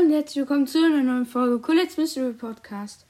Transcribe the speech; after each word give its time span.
Hallo 0.00 0.08
und 0.08 0.14
herzlich 0.14 0.36
willkommen 0.36 0.66
zu 0.66 0.78
einer 0.78 1.02
neuen 1.02 1.26
Folge 1.26 1.58
Colette's 1.58 1.96
Mystery 1.96 2.32
Podcast. 2.32 3.04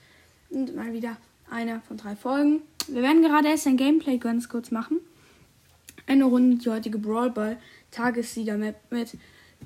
Und 0.49 0.75
mal 0.75 0.93
wieder 0.93 1.17
einer 1.49 1.81
von 1.83 1.97
drei 1.97 2.17
Folgen. 2.17 2.63
Wir 2.89 3.03
werden 3.03 3.23
gerade 3.23 3.49
erst 3.49 3.67
ein 3.67 3.77
Gameplay 3.77 4.19
ganz 4.19 4.49
kurz 4.49 4.71
machen. 4.71 4.99
Eine 6.07 6.25
Runde 6.25 6.57
die 6.57 6.69
heutige 6.69 6.99
Brawl 6.99 7.31
Ball 7.31 7.59
Tagessieger 7.91 8.57
Map 8.57 8.77
mit 8.91 9.17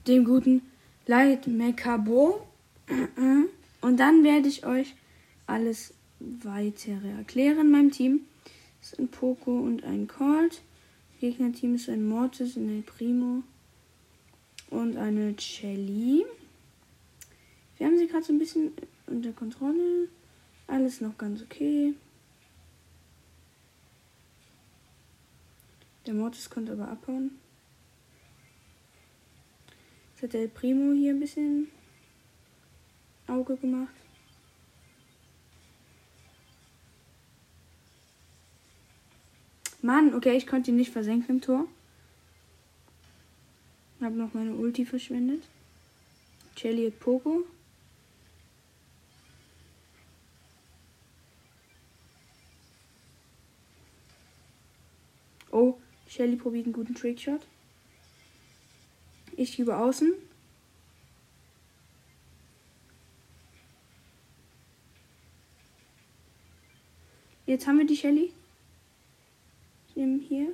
dem 0.06 0.24
guten 0.24 0.62
Light 1.06 1.46
Mekabo. 1.46 2.46
Und 3.80 3.96
dann 4.00 4.22
werde 4.22 4.48
ich 4.48 4.66
euch 4.66 4.94
alles 5.46 5.94
weitere 6.20 7.08
erklären 7.16 7.60
in 7.60 7.70
meinem 7.70 7.90
Team. 7.90 8.20
Es 8.82 8.92
ist 8.92 8.98
ein 8.98 9.08
Poco 9.08 9.60
und 9.60 9.82
ein 9.84 10.08
Colt. 10.08 10.60
Gegnerteam 11.20 11.76
ist 11.76 11.88
ein 11.88 12.06
Mortis 12.06 12.56
und 12.56 12.68
ein 12.68 12.82
Primo 12.82 13.42
und 14.68 14.98
eine 14.98 15.34
Shelly. 15.38 16.24
Sie 18.04 18.10
gerade 18.10 18.24
so 18.24 18.34
ein 18.34 18.38
bisschen 18.38 18.74
unter 19.06 19.32
Kontrolle. 19.32 20.10
Alles 20.66 21.00
noch 21.00 21.16
ganz 21.16 21.40
okay. 21.40 21.94
Der 26.04 26.12
Mortis 26.12 26.50
konnte 26.50 26.72
aber 26.72 26.88
abhauen. 26.88 27.38
Jetzt 30.10 30.22
hat 30.22 30.32
der 30.34 30.48
Primo 30.48 30.92
hier 30.92 31.14
ein 31.14 31.20
bisschen 31.20 31.68
Auge 33.26 33.56
gemacht. 33.56 33.94
Mann, 39.80 40.12
okay, 40.12 40.36
ich 40.36 40.46
konnte 40.46 40.72
ihn 40.72 40.76
nicht 40.76 40.92
versenken 40.92 41.36
im 41.36 41.40
Tor. 41.40 41.66
Hab 44.02 44.12
noch 44.12 44.34
meine 44.34 44.52
Ulti 44.52 44.84
verschwendet. 44.84 45.42
Jelly 46.54 46.90
hat 46.90 47.00
Poco. 47.00 47.46
Oh, 55.54 55.78
Shelly 56.14 56.36
probiert 56.36 56.66
einen 56.66 56.72
guten 56.72 56.94
Trickshot. 56.94 57.40
Ich 59.36 59.58
über 59.58 59.80
außen. 59.80 60.12
Jetzt 67.46 67.66
haben 67.66 67.78
wir 67.78 67.86
die 67.86 67.96
Shelly. 67.96 68.32
Ich 69.88 69.96
nehme 69.96 70.22
hier. 70.22 70.52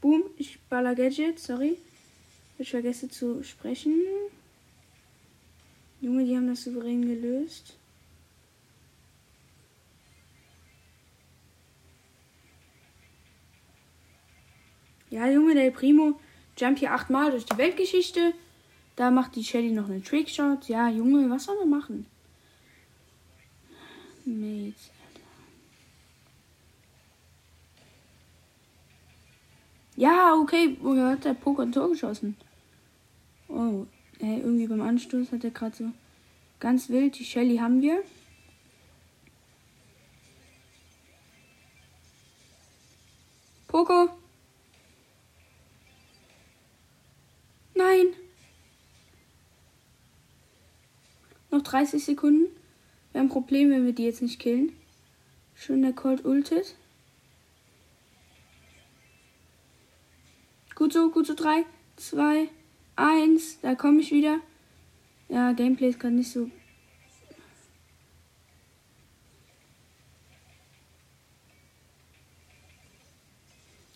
Boom, 0.00 0.22
ich 0.36 0.60
baller 0.70 0.94
Gadget, 0.94 1.40
sorry. 1.40 1.78
Ich 2.58 2.70
vergesse 2.70 3.08
zu 3.08 3.42
sprechen. 3.42 4.00
Junge, 6.00 6.24
die 6.24 6.36
haben 6.36 6.46
das 6.46 6.62
souverän 6.62 7.02
gelöst. 7.02 7.77
Ja, 15.10 15.28
Junge, 15.28 15.54
der 15.54 15.70
Primo 15.70 16.20
jumpt 16.56 16.80
hier 16.80 16.92
achtmal 16.92 17.30
durch 17.30 17.46
die 17.46 17.56
Weltgeschichte. 17.56 18.34
Da 18.96 19.10
macht 19.10 19.36
die 19.36 19.44
Shelly 19.44 19.70
noch 19.70 19.88
einen 19.88 20.04
Trickshot. 20.04 20.68
Ja, 20.68 20.88
Junge, 20.88 21.30
was 21.30 21.44
soll 21.44 21.56
man 21.58 21.70
machen? 21.70 22.06
Mates. 24.24 24.90
Ja, 29.96 30.34
okay. 30.34 30.76
Woher 30.80 31.10
hat 31.10 31.24
der 31.24 31.34
Poker 31.34 31.62
ein 31.62 31.72
Tor 31.72 31.88
geschossen? 31.88 32.36
Oh, 33.48 33.86
ey, 34.20 34.40
irgendwie 34.40 34.66
beim 34.66 34.82
Anstoß 34.82 35.32
hat 35.32 35.42
er 35.42 35.50
gerade 35.50 35.74
so 35.74 35.90
ganz 36.60 36.88
wild. 36.88 37.18
Die 37.18 37.24
Shelly 37.24 37.56
haben 37.56 37.80
wir. 37.80 38.02
Poco. 43.66 44.17
Noch 51.58 51.64
30 51.64 52.04
Sekunden. 52.04 52.46
Wir 53.10 53.18
haben 53.18 53.26
ein 53.26 53.32
Problem, 53.32 53.70
wenn 53.70 53.84
wir 53.84 53.92
die 53.92 54.04
jetzt 54.04 54.22
nicht 54.22 54.38
killen. 54.38 54.72
Schön 55.56 55.82
der 55.82 55.92
Colt 55.92 56.24
ultet. 56.24 56.76
Gut 60.76 60.92
so, 60.92 61.10
gut 61.10 61.26
so. 61.26 61.34
3, 61.34 61.64
2, 61.96 62.48
1. 62.94 63.58
Da 63.60 63.74
komme 63.74 63.98
ich 63.98 64.12
wieder. 64.12 64.38
Ja, 65.28 65.50
Gameplay 65.50 65.88
ist 65.88 65.98
gerade 65.98 66.14
nicht 66.14 66.30
so. 66.30 66.48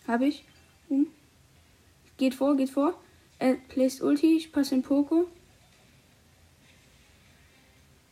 Habe 0.05 0.25
ich. 0.25 0.43
Hm. 0.89 1.07
Geht 2.17 2.33
vor, 2.33 2.57
geht 2.57 2.71
vor. 2.71 3.01
Er 3.39 3.53
placed 3.53 4.01
Ulti. 4.01 4.35
Ich 4.35 4.51
passe 4.51 4.75
in 4.75 4.81
Poco. 4.81 5.29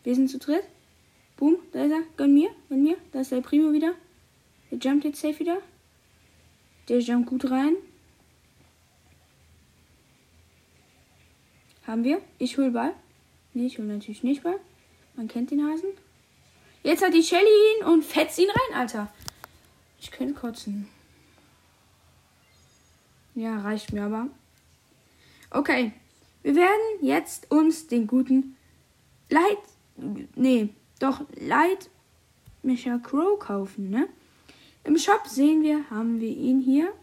Wir 0.03 0.16
sind 0.16 0.29
zu 0.29 0.39
dritt. 0.39 0.63
Boom, 1.38 1.57
da 1.72 1.84
ist 1.84 1.91
er. 1.91 2.01
Gönn 2.17 2.34
mir, 2.34 2.50
gönn 2.69 2.84
mir. 2.84 2.97
Da 3.12 3.22
ist 3.22 3.31
der 3.31 3.41
Primo 3.41 3.73
wieder. 3.73 3.94
Der 4.69 4.78
jumpt 4.78 5.06
jetzt 5.06 5.22
safe 5.22 5.39
wieder. 5.39 5.57
Der 6.89 7.00
jumpt 7.00 7.29
gut 7.29 7.50
rein. 7.50 7.75
Haben 11.85 12.03
wir. 12.03 12.22
Ich 12.38 12.57
hol 12.57 12.72
Ball. 12.72 12.94
Nee, 13.53 13.66
ich 13.66 13.78
hol 13.78 13.85
natürlich 13.85 14.23
nicht 14.23 14.44
Ball. 14.44 14.59
Man 15.16 15.28
kennt 15.28 15.51
den 15.51 15.66
Hasen. 15.66 15.90
Jetzt 16.84 17.03
hat 17.03 17.13
die 17.13 17.23
Shelly 17.23 17.45
ihn 17.45 17.85
und 17.85 18.03
fetzt 18.03 18.40
ihn 18.40 18.50
rein, 18.50 18.79
Alter. 18.79 19.11
Ich 20.00 20.09
könnte 20.09 20.34
kotzen. 20.34 20.88
Ja, 23.35 23.59
reicht 23.59 23.94
mir 23.94 24.03
aber. 24.03 24.28
Okay. 25.50 25.94
Wir 26.44 26.56
werden 26.56 26.81
jetzt 27.01 27.51
uns 27.51 27.88
den 27.88 28.07
guten 28.07 28.57
Light. 29.29 29.59
Nee, 29.97 30.69
doch 31.00 31.22
Light 31.35 31.90
Micha 32.63 32.97
Crow 33.00 33.40
kaufen, 33.40 33.90
ne? 33.90 34.07
Im 34.84 34.97
Shop 34.97 35.28
sehen 35.28 35.62
wir, 35.62 35.90
haben 35.90 36.19
wir 36.19 36.29
ihn 36.29 36.59
hier. 36.59 36.94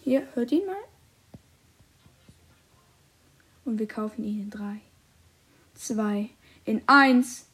Hier, 0.00 0.26
hört 0.34 0.52
ihn 0.52 0.66
mal. 0.66 0.76
Und 3.64 3.78
wir 3.78 3.86
kaufen 3.86 4.24
ihn 4.24 4.42
in 4.42 4.50
3, 4.50 4.80
2, 5.74 6.30
in 6.64 6.82
1. 6.86 7.46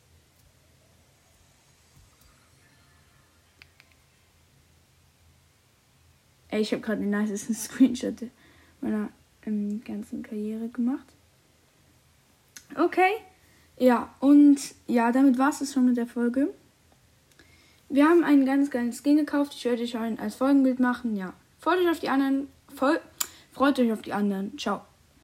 Ey, 6.48 6.60
ich 6.60 6.72
habe 6.72 6.82
gerade 6.82 7.00
den 7.00 7.10
nicesten 7.10 7.54
Screenshot 7.54 8.14
meiner 8.80 9.10
ähm, 9.44 9.82
ganzen 9.82 10.22
Karriere 10.22 10.68
gemacht. 10.68 11.06
Okay. 12.76 13.12
Ja, 13.76 14.14
und 14.20 14.58
ja, 14.86 15.10
damit 15.12 15.38
war 15.38 15.50
es 15.50 15.72
schon 15.72 15.86
mit 15.86 15.96
der 15.96 16.06
Folge. 16.06 16.52
Wir 17.88 18.08
haben 18.08 18.24
einen 18.24 18.46
ganz 18.46 18.70
geilen 18.70 18.92
Skin 18.92 19.16
gekauft. 19.16 19.54
Ich 19.54 19.64
werde 19.64 19.82
euch 19.82 19.96
als 19.96 20.36
Folgenbild 20.36 20.80
machen. 20.80 21.16
Ja. 21.16 21.32
Freut 21.58 21.78
euch 21.78 21.90
auf 21.90 22.00
die 22.00 22.08
anderen. 22.08 22.48
Voll, 22.74 23.00
freut 23.52 23.78
euch 23.78 23.92
auf 23.92 24.02
die 24.02 24.12
anderen. 24.12 24.58
Ciao. 24.58 24.82